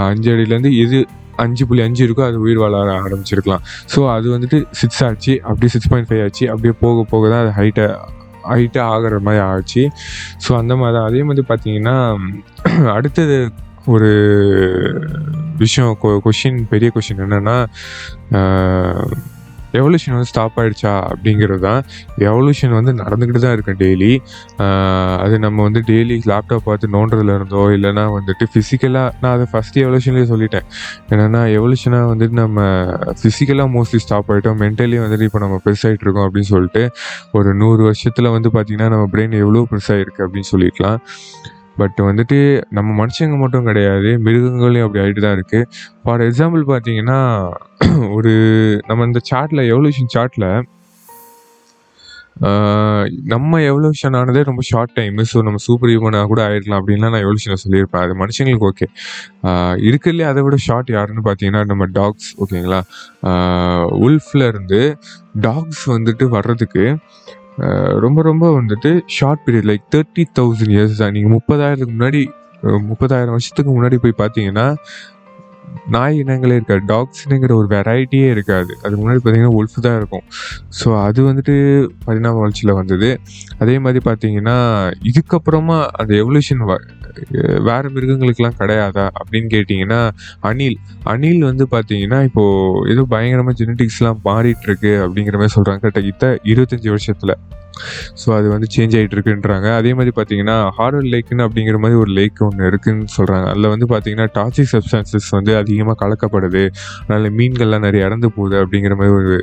அஞ்சு 0.10 0.30
அடியிலேருந்து 0.36 0.74
எது 0.86 1.00
அஞ்சு 1.44 1.64
புள்ளி 1.70 1.84
அஞ்சு 1.88 2.02
இருக்கோ 2.08 2.24
அது 2.30 2.38
உயிர் 2.46 2.62
வாழ 2.64 2.76
ஆரம்பிச்சிருக்கலாம். 3.06 3.64
ஸோ 3.94 4.00
அது 4.16 4.28
வந்துட்டு 4.36 4.60
சிக்ஸ் 4.82 5.02
ஆச்சு 5.08 5.34
அப்படியே 5.50 5.72
சிக்ஸ் 5.76 5.92
பாயிண்ட் 5.94 6.10
ஃபைவ் 6.10 6.24
ஆச்சு 6.26 6.46
அப்படியே 6.54 6.76
போக 6.84 7.06
போக 7.14 7.24
தான் 7.34 7.44
அது 7.46 7.54
ஹைட்டை 7.60 7.88
ஹைட்டாக 8.52 8.94
ஆகிற 8.96 9.16
மாதிரி 9.28 9.42
ஆச்சு. 9.48 9.84
ஸோ 10.46 10.50
அந்த 10.62 10.74
மாதிரி 10.82 10.96
தான். 10.98 11.08
அதே 11.10 11.24
மாதிரி 11.30 11.46
பார்த்தீங்கன்னா 11.52 11.98
அடுத்தது 12.98 13.38
ஒரு 13.94 14.10
விஷயம் 15.58 15.94
கொஷின் 16.26 16.60
பெரிய 16.72 16.90
கொஷின் 16.96 17.22
என்னென்னா 17.26 17.58
எவல்யூஷன் 19.74 20.14
வந்து 20.14 20.26
ஸ்டாப் 20.26 20.58
ஆகிடுச்சா 20.60 20.94
அப்படிங்கிறது 21.10 21.60
தான் 21.60 21.82
எவல்யூஷன் 22.18 22.70
வந்து 22.70 22.94
நடந்துக்கிட்டு 22.94 23.40
தான் 23.40 23.54
இருக்கும் 23.54 23.80
டெய்லி 23.80 24.12
அது 25.24 25.40
நம்ம 25.40 25.64
வந்து 25.64 25.84
டெய்லி 25.88 26.22
லேப்டாப் 26.26 26.66
பார்த்து 26.66 26.88
நோண்டுறதுல 26.88 27.36
இருந்தோ 27.36 27.64
இல்லைனா 27.70 28.06
வந்துட்டு 28.18 28.46
ஃபிசிக்கலாக 28.54 29.12
நான் 29.22 29.34
அதை 29.34 29.48
ஃபஸ்ட் 29.52 29.78
எவல்யூஷன்லேயே 29.84 30.28
சொல்லிட்டேன். 30.34 30.66
என்னென்னா 31.10 31.42
எவல்யூஷனாக 31.58 32.10
வந்துட்டு 32.14 32.34
நம்ம 32.34 32.60
ஃபிசிக்கலாக 33.22 33.70
மோஸ்ட்லி 33.76 34.00
ஸ்டாப் 34.00 34.32
ஆகிட்டோம் 34.32 34.60
மென்டலி 34.62 35.00
வந்துட்டு 35.00 35.22
இப்போ 35.22 35.40
நம்ம 35.40 35.62
பெருசாகிட்டு 35.66 36.06
இருக்கோம் 36.08 36.28
அப்படின்னு 36.28 36.52
சொல்லிட்டு 36.56 36.84
ஒரு 37.32 37.56
நூறு 37.56 37.84
வருஷத்தில் 37.84 38.30
வந்து 38.30 38.50
பார்த்திங்கன்னா 38.50 38.90
நம்ம 38.90 39.08
பிரெயின் 39.14 39.40
எவ்வளோ 39.40 39.68
பெருசாகிருக்கு 39.72 40.26
அப்படின்னு 40.26 40.52
சொல்லிக்கலாம் 40.52 41.00
பட் 41.80 42.00
வந்துட்டு 42.02 42.40
நம்ம 42.70 42.90
மனுஷங்க 43.02 43.38
மட்டும் 43.38 43.68
கிடையாது 43.70 44.12
மிருகங்களையும் 44.26 44.88
அப்படி 44.88 45.02
ஆகிட்டு 45.04 45.24
தான் 45.26 45.38
இருக்குது 45.38 45.70
ஃபார் 46.04 46.26
எக்ஸாம்பிள் 46.28 46.66
பார்த்தீங்கன்னா 46.72 47.20
ஒரு 48.18 48.34
நம்ம 48.88 49.06
இந்த 49.06 49.22
சார்ட்டில் 49.32 49.64
எவல்யூஷன் 49.70 50.12
சார்ட்டில் 50.16 50.50
நம்ம 53.28 53.60
எவல்யூஷன் 53.62 54.16
ஆனதே 54.16 54.42
ரொம்ப 54.42 54.62
ஷார்ட் 54.62 54.94
டைம் 54.94 55.18
ஸோ 55.32 55.38
நம்ம 55.42 55.60
சூப்பர் 55.66 55.90
ஹியூமனாக 55.90 56.28
கூட 56.28 56.42
ஆகிடலாம் 56.46 56.80
அப்படின்லாம் 56.82 57.14
நான் 57.14 57.26
எவல்யூஷனை 57.26 57.58
சொல்லியிருப்பேன். 57.64 58.04
அது 58.06 58.14
மனுஷங்களுக்கு 58.16 58.70
ஓகே 58.70 58.88
இருக்கிறதுலே 59.88 60.28
அதை 60.32 60.44
விட 60.46 60.60
ஷார்ட் 60.68 60.92
யாருன்னு 60.98 61.24
பார்த்தீங்கன்னா 61.28 61.64
நம்ம 61.66 61.88
டாக்ஸ் 62.00 62.30
ஓகேங்களா 62.44 62.82
உல்ஃபில் 64.06 64.48
இருந்து 64.48 64.82
டாக்ஸ் 65.42 65.84
வந்துட்டு 65.90 66.28
வர்றதுக்கு 66.30 66.86
ரொம்ப 68.00 68.22
ரொம்ப 68.22 68.52
வந்துட்டு 68.54 69.02
short 69.08 69.40
period 69.46 69.66
like 69.66 69.86
thirty 69.96 70.26
thousand 70.36 70.70
years 70.70 70.98
தான் 70.98 71.12
நீங்கள் 71.12 71.36
முப்பதாயிரத்துக்கு 71.38 71.96
முன்னாடி 71.98 72.22
முப்பதாயிரம் 72.88 73.32
வருஷத்துக்கு 73.32 73.72
முன்னாடி 73.72 73.96
போய் 73.98 74.20
பார்த்தீங்கன்னா 74.20 74.68
நாய் 75.88 76.20
இனங்களே 76.20 76.56
இருக்காது 76.56 76.84
டாக்ஸ்னுங்கிற 76.88 77.54
ஒரு 77.56 77.68
வெரைட்டியே 77.68 78.28
இருக்காது. 78.30 78.72
அதுக்கு 78.82 79.02
முன்னாடி 79.02 79.20
பார்த்தீங்கன்னா 79.20 79.56
உல்ஃப் 79.56 79.82
தான் 79.82 79.98
இருக்கும். 79.98 80.24
ஸோ 80.80 81.00
அது 81.04 81.20
வந்துட்டு 81.24 81.56
பரிணாம 82.06 82.40
வளர்ச்சியில் 82.40 82.74
வந்தது. 82.74 83.10
அதே 83.58 83.80
மாதிரி 83.80 84.02
பார்த்தீங்கன்னா 84.06 84.58
இதுக்கப்புறமா 85.12 85.78
அந்த 85.96 86.14
எவல்யூஷன் 86.16 86.64
அஹ் 86.68 86.84
வேறு 87.62 87.90
மிருகங்களுக்கெல்லாம் 87.90 88.60
கிடையாதா 88.60 89.08
அப்படின்னு 89.20 89.50
கேட்டிங்கன்னா 89.56 90.10
அணில் 90.40 90.78
அணில் 91.04 91.44
வந்து 91.44 91.68
பார்த்தீங்கன்னா 91.72 92.24
இப்போது 92.24 92.92
ஏதோ 92.92 93.06
பயங்கரமாக 93.10 93.64
ஜெனட்டிக்ஸ்லாம் 93.64 94.20
மாறிட்டுருக்கு 94.26 94.94
அப்படிங்கிற 95.06 95.34
மாதிரி 95.34 95.56
சொல்கிறாங்க 95.56 95.80
கிட்டத்தட்ட 95.80 96.40
இருபத்தஞ்சி 96.44 96.90
வருஷத்தில். 96.90 97.36
ஸோ 98.22 98.34
அது 98.38 98.48
வந்து 98.50 98.68
சேஞ்ச் 98.76 98.96
ஆகிட்டு 99.00 99.16
இருக்குன்றாங்க 99.16 99.76
அதே 99.76 99.94
மாதிரி 99.94 100.12
பார்த்தீங்கன்னா 100.16 100.70
ஹார்வல் 100.78 101.10
லேக்குன்னு 101.14 101.46
அப்படிங்கிற 101.48 101.78
மாதிரி 101.78 102.00
ஒரு 102.00 102.12
லேக் 102.12 102.40
ஒன்று 102.40 102.70
இருக்குதுன்னு 102.70 103.08
சொல்கிறாங்க 103.18 103.46
அதில் 103.48 103.68
வந்து 103.68 103.86
பார்த்தீங்கன்னா 103.86 104.28
டாக்ஸிக் 104.34 104.72
சப்ஸ்டான்சஸ் 104.72 105.30
வந்து 105.32 105.56
அதிகமாக 105.56 105.98
கலக்கப்படுது. 106.04 106.70
அதனால் 107.02 107.32
மீன்கள்லாம் 107.32 107.80
நிறைய 107.80 108.06
இறந்து 108.06 108.32
போகுது 108.32 108.66
அப்படிங்கிற 108.66 108.96
மாதிரி 108.96 109.16
ஒரு 109.16 109.38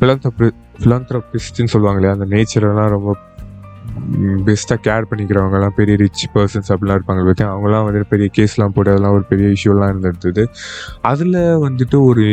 பிலந்தப்ரி 0.00 0.48
பிலாந்த்ரபிஸ்ட்னு 0.84 1.72
சொல்லுவாங்க 1.74 2.00
இல்லையா? 2.00 2.16
அந்த 2.20 2.36
நேச்சரெல்லாம் 2.36 2.88
ரொம்ப 2.88 3.16
பெஸ்ட்டாக 4.46 4.78
கேர் 4.86 5.08
பண்ணிக்கிறவங்கலாம் 5.10 5.74
பெரிய 5.78 5.94
ரிச் 6.02 6.24
பர்சன்ஸ் 6.34 6.70
அப்படிலாம் 6.72 6.98
இருப்பாங்க 6.98 7.22
பற்றி 7.28 7.44
அவங்களாம் 7.50 7.86
வந்துட்டு 7.86 8.08
பெரிய 8.12 8.28
கேஸ்லாம் 8.36 8.74
போட்டு 8.74 8.92
அதெல்லாம் 8.92 9.16
ஒரு 9.18 9.24
பெரிய 9.30 9.48
இஷ்யூலாம் 9.56 9.90
இருந்துருந்தது. 9.92 10.44
அதில் 11.10 11.38
வந்துட்டு 11.66 11.98
ஒரு 12.10 12.26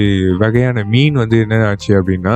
வகையான 0.44 0.84
மீன் 0.94 1.18
வந்து 1.24 1.38
என்ன 1.46 1.62
ஆச்சு 1.70 1.92
அப்படின்னா 2.00 2.36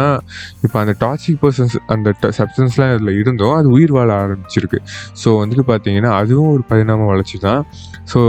இப்போ 0.65 0.77
அந்த 0.83 0.95
டாக்ஸிக் 1.03 1.41
பர்சன்ஸ் 1.43 1.77
அந்த 1.95 2.15
சப்ஸ்டன்ஸ்லாம் 2.39 2.93
அதில் 2.95 3.13
இருந்தோம் 3.21 3.57
அது 3.59 3.69
உயிர் 3.77 3.95
வாழ 3.97 4.09
ஆரம்பிச்சிருக்கு. 4.23 4.81
ஸோ 5.23 5.29
வந்துட்டு 5.41 5.65
பார்த்தீங்கன்னா 5.71 6.13
அதுவும் 6.21 6.53
ஒரு 6.55 6.65
பரிணாம 6.71 7.07
வளர்ச்சி 7.13 7.39
தான். 7.47 7.63
ஸோ 8.13 8.21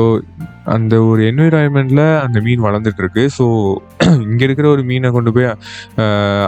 அந்த 0.75 0.95
ஒரு 1.11 1.21
என்விரான்மெண்ட்டில் 1.31 2.05
அந்த 2.25 2.39
மீன் 2.47 2.65
வளர்ந்துட்டு 2.67 3.03
இருக்கு 3.05 3.25
ஸோ 3.39 3.45
இங்கே 4.27 4.45
இருக்கிற 4.47 4.67
ஒரு 4.75 4.83
மீனை 4.89 5.09
கொண்டு 5.15 5.31
போய் 5.37 5.49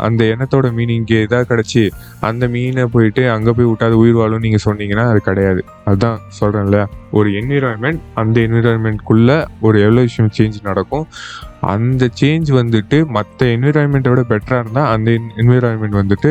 அந்த 0.06 0.20
எண்ணத்தோட 0.32 0.66
மீன் 0.76 0.92
இங்கே 0.96 1.18
இதாக 1.26 1.44
கிடச்சி 1.50 1.82
அந்த 2.28 2.44
மீனை 2.54 2.84
போயிட்டு 2.94 3.22
அங்கே 3.34 3.52
போய் 3.56 3.68
விட்டா 3.70 3.88
அது 3.88 3.96
உயிர் 4.02 4.18
வாழும் 4.20 4.39
நீங்கள் 4.44 4.64
சொன்னீங்கன்னா 4.68 5.04
அது 5.12 5.20
கிடையாது. 5.28 5.60
அதுதான் 5.90 6.18
சொல்கிறேன்ல 6.40 6.80
ஒரு 7.18 7.28
என்விரான்மெண்ட் 7.38 8.00
அந்த 8.20 8.36
என்விரான்மெண்ட்குள்ளே 8.46 9.38
ஒரு 9.66 9.76
எவ்வளோ 9.86 10.02
விஷயம் 10.08 10.34
சேஞ்ச் 10.38 10.58
நடக்கும். 10.68 11.06
அந்த 11.72 12.04
சேஞ்ச் 12.20 12.50
வந்துட்டு 12.58 12.98
மற்ற 13.16 13.46
என்விரான்மெண்ட்டை 13.54 14.10
விட 14.12 14.22
பெட்டராக 14.30 14.62
இருந்தால் 14.64 14.90
அந்த 14.92 15.10
என்விரான்மெண்ட் 15.42 15.96
வந்துட்டு 16.00 16.30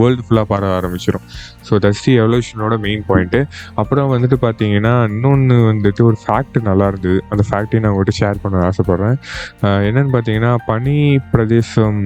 வேர்ல்டு 0.00 0.24
ஃபுல்லாக 0.24 0.46
பரவ 0.50 0.72
ஆரம்பிச்சிடும் 0.78 1.26
ஸோ 1.68 1.78
தட்ஸ் 1.84 2.08
எவல்யூஷனோட 2.22 2.76
மெயின் 2.86 3.04
பாயிண்ட்டு 3.10 3.40
அப்புறம் 3.82 4.12
வந்துட்டு 4.14 4.38
பார்த்தீங்கன்னா 4.46 4.94
இன்னொன்று 5.12 5.56
வந்துட்டு 5.70 6.04
ஒரு 6.10 6.18
ஃபேக்ட் 6.24 6.58
நல்லா 6.68 6.88
இருந்தது. 6.92 7.18
அந்த 7.30 7.44
ஃபேக்ட்டையும் 7.50 7.84
நான் 7.84 7.94
உங்கள்கிட்ட 7.94 8.20
ஷேர் 8.20 8.42
பண்ண 8.44 8.70
ஆசைப்பட்றேன். 8.70 9.18
என்னென்னு 9.88 10.14
பார்த்தீங்கன்னா 10.16 10.52
பனி 10.70 10.98
பிரதேசம் 11.34 12.00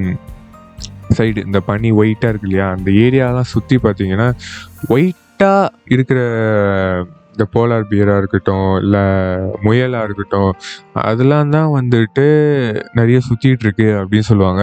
சைடு 1.19 1.45
இந்த 1.45 1.61
பனி 1.61 1.93
ஒயிட்டாக 1.93 2.29
இருக்கு 2.29 2.49
இல்லையா? 2.49 2.71
அந்த 2.71 2.91
ஏரியாலாம் 2.91 3.53
சுற்றி 3.55 3.77
பார்த்தீங்கன்னா 3.77 4.29
ஒயிட்டாக 4.89 5.69
இருக்கிற 5.87 6.19
இந்த 7.33 7.45
போலார் 7.55 7.89
பியராக 7.91 8.19
இருக்கட்டும் 8.19 8.79
இல்லை 8.79 9.03
முயலாக 9.65 10.05
இருக்கட்டும் 10.05 10.53
அதெல்லாம் 10.95 11.51
தான் 11.51 11.71
வந்துட்டு 11.79 12.27
நிறைய 12.93 13.19
சுற்றிட்டு 13.29 13.65
இருக்கு 13.67 13.89
அப்படின்னு 14.01 14.29
சொல்லுவாங்க. 14.33 14.63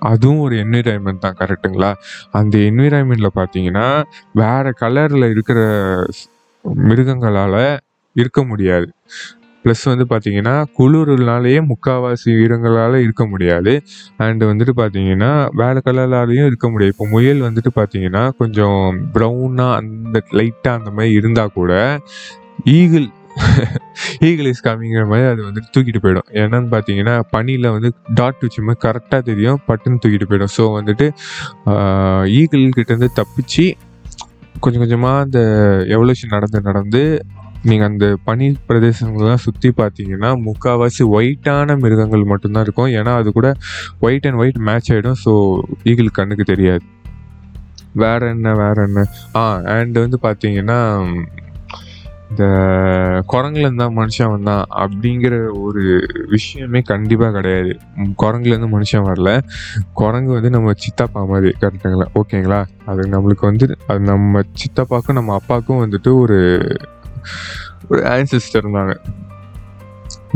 அதுவும் 0.00 0.40
ஒரு 0.40 0.54
என்விரான்மெண்ட் 0.56 1.18
தான் 1.18 1.38
கரெக்டுங்களா 1.40 1.90
அந்த 2.32 2.58
என்விரான்மெண்ட்டில் 2.58 3.38
பார்த்தீங்கன்னா 3.40 3.86
வேறு 4.32 4.70
கலரில் 4.82 5.26
இருக்கிற 5.30 5.58
மிருகங்களால் 6.88 7.60
இருக்க 8.16 8.42
முடியாது. 8.44 8.88
ப்ளஸ் 9.64 9.84
வந்து 9.90 10.06
பார்த்தீங்கன்னா 10.12 10.54
குளிர்னாலேயே 10.78 11.60
முக்கால்வாசி 11.70 12.28
உயிரங்களால் 12.38 12.96
இருக்க 13.06 13.24
முடியாது. 13.32 13.72
அண்டு 14.26 14.50
வந்துட்டு 14.50 14.74
பார்த்தீங்கன்னா 14.80 15.30
வேறு 15.60 15.80
கலர்லாலையும் 15.86 16.48
இருக்க 16.50 16.68
முடியாது. 16.72 16.94
இப்போ 16.94 17.06
முயல் 17.14 17.40
வந்துட்டு 17.46 17.72
பார்த்தீங்கன்னா 17.78 18.24
கொஞ்சம் 18.42 18.82
ப்ரௌனாக 19.16 19.78
அந்த 19.80 20.22
லைட்டாக 20.40 20.78
அந்த 20.80 20.92
மாதிரி 20.98 21.18
இருந்தால் 21.20 21.56
கூட 21.58 21.72
ஈகிள் 22.78 23.08
ஈகிள் 24.28 24.48
இஸ் 24.50 24.64
கம்மிங்கிற 24.66 25.02
மாதிரி 25.10 25.26
அது 25.32 25.40
வந்து 25.48 25.60
தூக்கிட்டு 25.74 26.00
போயிடும். 26.04 26.28
என்னன்னு 26.42 26.68
பார்த்தீங்கன்னா 26.72 27.14
பனியில் 27.34 27.68
வந்து 27.74 27.90
டாட் 28.18 28.42
வச்சுமே 28.44 28.74
கரெக்டாக 28.84 29.22
தெரியும் 29.28 29.60
பட்டுன்னு 29.68 30.00
தூக்கிட்டு 30.02 30.28
போயிடும். 30.30 30.52
ஸோ 30.56 30.64
வந்துட்டு 30.78 31.06
ஈகிள் 32.40 32.64
கிட்டேருந்து 32.78 33.10
தப்பிச்சு 33.20 33.66
கொஞ்சம் 34.64 34.82
கொஞ்சமாக 34.84 35.24
அந்த 35.26 35.40
எவல்யூஷன் 35.96 36.34
நடந்து 36.36 36.60
நடந்து 36.68 37.02
நீங்கள் 37.68 37.88
அந்த 37.88 38.06
பனி 38.24 38.46
பிரதேசங்கள்லாம் 38.68 39.42
சுற்றி 39.46 39.70
பார்த்தீங்கன்னா 39.80 40.30
முக்கால்வாசி 40.46 41.04
ஒயிட்டான 41.16 41.76
மிருகங்கள் 41.78 42.30
மட்டும்தான் 42.32 42.64
இருக்கும். 42.66 42.90
ஏன்னா 42.98 43.14
அது 43.20 43.32
கூட 43.32 43.48
ஒயிட் 44.00 44.26
அண்ட் 44.28 44.40
ஒயிட் 44.42 44.64
மேட்ச் 44.68 44.92
ஆகிடும் 44.92 45.20
ஸோ 45.24 45.34
ஈகிள் 45.84 46.16
கண்ணுக்கு 46.18 46.44
தெரியாது. 46.44 46.84
வேற 48.02 48.28
என்ன 48.28 48.54
வேற 48.54 48.76
என்ன? 48.88 49.04
ஆ 49.36 49.42
அண்ட் 49.76 49.96
வந்து 49.98 50.18
பார்த்தீங்கன்னா 50.22 50.80
இந்த 52.32 52.44
குரங்குலேருந்து 53.32 53.82
தான் 53.82 53.96
மனுஷன் 53.98 54.30
வந்தான் 54.34 54.64
அப்படிங்கிற 54.82 55.34
ஒரு 55.62 55.82
விஷயமே 56.34 56.80
கண்டிப்பாக 56.90 57.32
கிடையாது. 57.32 57.72
குரங்குலேருந்து 58.22 58.68
மனுஷன் 58.76 59.06
வரல. 59.08 59.30
குரங்கு 60.00 60.32
வந்து 60.32 60.50
நம்ம 60.50 60.74
சித்தப்பா 60.84 61.22
மாதிரி 61.24 61.50
கரெக்டுங்களா 61.62 62.06
ஓகேங்களா 62.20 62.60
அது 62.84 63.08
நம்மளுக்கு 63.14 63.46
வந்து 63.50 63.68
அது 63.86 64.00
நம்ம 64.12 64.42
சித்தப்பாக்கும் 64.62 65.18
நம்ம 65.20 65.34
அப்பாவுக்கும் 65.40 65.82
வந்துட்டு 65.84 66.12
ஒரு 66.20 66.38
ஒரு 67.90 68.02
ஆன்சிஸ்டர் 68.14 68.62
இருந்தாங்க 68.64 68.94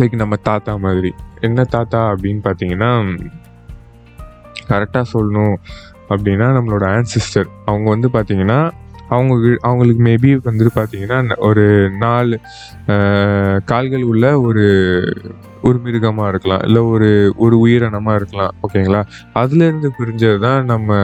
லைக் 0.00 0.21
நம்ம 0.23 0.37
தாத்தா 0.50 0.73
மாதிரி. 0.87 1.11
என்ன 1.49 1.64
தாத்தா 1.76 2.00
அப்படின்னு 2.12 2.43
பார்த்தீங்கன்னா 2.47 2.93
கரெக்டாக 4.71 5.05
சொல்லணும் 5.12 5.57
அப்படின்னா 6.12 6.47
நம்மளோட 6.57 6.85
ஆன்சிஸ்டர் 6.97 7.49
அவங்க 7.71 7.87
வந்து 7.95 8.09
பார்த்தீங்கன்னா 8.17 8.59
அவங்க 9.14 9.35
அவங்களுக்கு 9.69 10.03
மேபி 10.05 10.31
வந்துட்டு 10.47 10.73
பார்த்தீங்கன்னா 10.76 11.37
ஒரு 11.49 11.64
நாலு 12.05 12.37
கால்கள் 13.71 14.05
உள்ள 14.11 14.25
ஒரு 14.49 14.64
ஒரு 15.69 15.79
மிருகமாக 15.85 16.31
இருக்கலாம். 16.33 16.62
இல்லை 16.67 16.81
ஒரு 16.95 17.11
ஒரு 17.45 17.57
உயிரினமாக 17.64 18.19
இருக்கலாம். 18.21 18.55
ஓகேங்களா 18.64 19.00
அதுலேருந்து 19.43 19.91
பிரிஞ்சது 19.99 20.41
தான் 20.47 20.64
நம்ம 20.73 20.99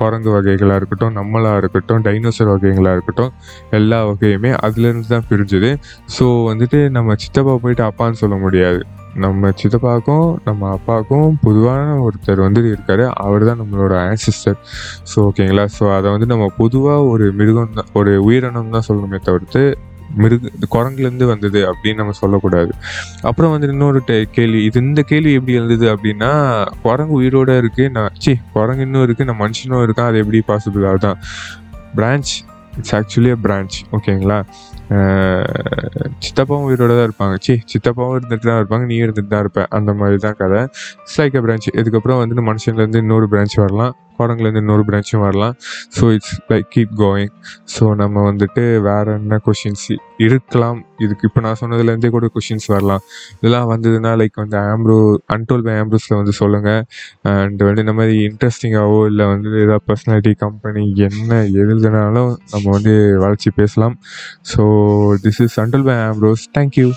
குரங்கு 0.00 0.30
வகைகளாக 0.36 0.78
இருக்கட்டும் 0.80 1.16
நம்மளாக 1.18 1.60
இருக்கட்டும் 1.62 2.04
டைனோசர் 2.06 2.52
வகைகளாக 2.52 2.96
இருக்கட்டும் 2.96 3.32
எல்லா 3.78 3.98
வகையுமே 4.10 4.52
அதுலேருந்து 4.66 5.10
தான் 5.14 5.26
பிரிஞ்சுது. 5.30 5.70
ஸோ 6.16 6.26
வந்துட்டு 6.50 6.80
நம்ம 6.98 7.16
சித்தப்பா 7.24 7.56
போயிட்டு 7.64 7.84
அப்பான்னு 7.88 8.20
சொல்ல 8.22 8.36
முடியாது. 8.44 8.80
நம்ம 9.24 9.50
சித்தப்பாவுக்கும் 9.60 10.26
நம்ம 10.48 10.68
அப்பாவுக்கும் 10.76 11.28
பொதுவான 11.44 11.86
ஒருத்தர் 12.06 12.40
வந்து 12.46 12.60
இருக்காரு. 12.74 13.04
அவர் 13.24 13.46
தான் 13.48 13.60
நம்மளோட 13.62 13.94
ஆன்சிஸ்டர் 14.08 14.58
ஸோ 15.10 15.24
ஓகேங்களா 15.28 15.64
ஸோ 15.76 15.84
அதை 15.96 16.08
வந்து 16.14 16.28
நம்ம 16.32 16.46
பொதுவாக 16.60 17.10
ஒரு 17.12 17.26
மிருகம் 17.38 17.76
தான் 17.78 17.90
ஒரு 18.00 18.12
உயிரினம் 18.26 18.74
தான் 18.76 18.86
சொல்லணுமே 18.88 19.20
தவிர்த்து 19.28 19.62
மிருக 20.16 20.48
குரங்குலேருந்து 20.70 21.24
வந்தது 21.24 21.72
அப்படின்னு 21.72 21.94
நம்ம 21.94 22.12
சொல்லக்கூடாது. 22.12 22.74
அப்புறம் 23.22 23.50
வந்து 23.50 23.68
இன்னொரு 23.68 24.02
டே- 24.06 24.28
கேள்வி 24.30 24.64
இது 24.64 24.80
இந்த 24.80 25.02
கேள்வி 25.02 25.32
எப்படி 25.32 25.52
இருந்தது 25.52 25.96
அப்படின்னா 25.96 26.30
குரங்கு 26.82 27.22
உயிரோட 27.22 27.50
இருக்குது 27.58 27.90
நான் 27.90 28.10
சி 28.18 28.38
குரங்கு 28.52 28.82
இன்னும் 28.82 29.06
இருக்குது 29.06 29.24
நான் 29.24 29.40
மனுஷனும் 29.40 29.82
இருக்கான் 29.82 30.06
அது 30.06 30.18
எப்படி 30.18 30.42
பாசிபிள் 30.48 30.88
அதுதான் 30.88 31.18
branch 31.96 32.32
it's 32.76 32.94
actually 32.94 33.30
a 33.30 33.36
branch 33.42 33.76
ஓகேங்களா 33.92 34.38
சித்தப்பாவும் 36.26 36.66
உயிரோட 36.68 36.92
தான் 36.98 37.08
இருப்பாங்க. 37.08 37.36
சி 37.46 37.54
சித்தப்பாவும் 37.72 38.16
இருந்துட்டு 38.18 38.48
தான் 38.50 38.60
இருப்பாங்க. 38.62 38.84
நீ 38.90 38.96
இருந்துட்டு 39.04 39.32
தான் 39.34 39.44
இருப்பேன் 39.46 39.70
அந்த 39.78 39.92
மாதிரி 40.00 40.18
தான் 40.26 40.38
கதை. 40.42 40.60
இட்ஸ் 41.02 41.18
லைக் 41.20 41.38
அ 41.40 41.44
பிரான்ச் 41.46 41.70
இதுக்கப்புறம் 41.80 42.20
வந்துட்டு 42.22 42.44
மனுஷன்லேருந்து 42.50 43.02
இன்னொரு 43.06 43.28
பிரான்ச் 43.34 43.56
வரலாம். 43.64 43.94
குரங்குலேருந்து 44.20 44.62
இன்னொரு 44.64 44.84
பிரான்ச்சும் 44.86 45.24
வரலாம். 45.26 45.52
So 45.96 46.04
it's 46.14 46.36
like 46.50 46.68
keep 46.74 46.94
going 47.02 47.32
so 47.74 47.84
நம்ம 48.00 48.22
வந்துட்டு 48.28 48.62
வேறு 48.86 49.10
என்ன 49.18 49.38
கொஷின்ஸ் 49.46 49.84
இருக்கலாம். 50.26 50.78
இதுக்கு 51.04 51.24
இப்போ 51.28 51.40
நான் 51.44 51.58
சொன்னதுலேருந்தே 51.60 52.10
கூட 52.14 52.26
கொஷின்ஸ் 52.36 52.66
வரலாம். 52.74 53.02
இதெல்லாம் 53.36 53.68
வந்ததுன்னா 53.72 54.12
லைக் 54.20 54.40
வந்து 54.42 54.56
ஆம்ப்ரோ 54.72 54.96
அன்டோல் 55.34 55.64
பை 55.66 55.74
ஆம்ப்ரோஸில் 55.82 56.16
வந்து 56.20 56.34
சொல்லுங்கள் 56.40 56.82
அண்ட் 57.34 57.62
வந்து 57.68 57.84
இந்த 57.86 57.94
மாதிரி 57.98 58.16
இன்ட்ரெஸ்டிங்காகவோ 58.28 59.00
இல்லை 59.10 59.26
வந்து 59.32 59.50
ஏதாவது 59.64 59.84
பர்சனாலிட்டி 59.90 60.32
கம்பெனி 60.44 60.84
என்ன 61.08 61.30
எழுதுனாலும் 61.62 62.32
நம்ம 62.54 62.66
வந்து 62.76 62.94
வளர்ச்சி 63.24 63.52
பேசலாம். 63.60 63.96
So 64.52 64.64
this 65.24 65.40
is 65.42 65.56
untold 65.60 65.82
by 65.82 65.96
Ambrose 66.06 66.44
thank you 66.54 66.88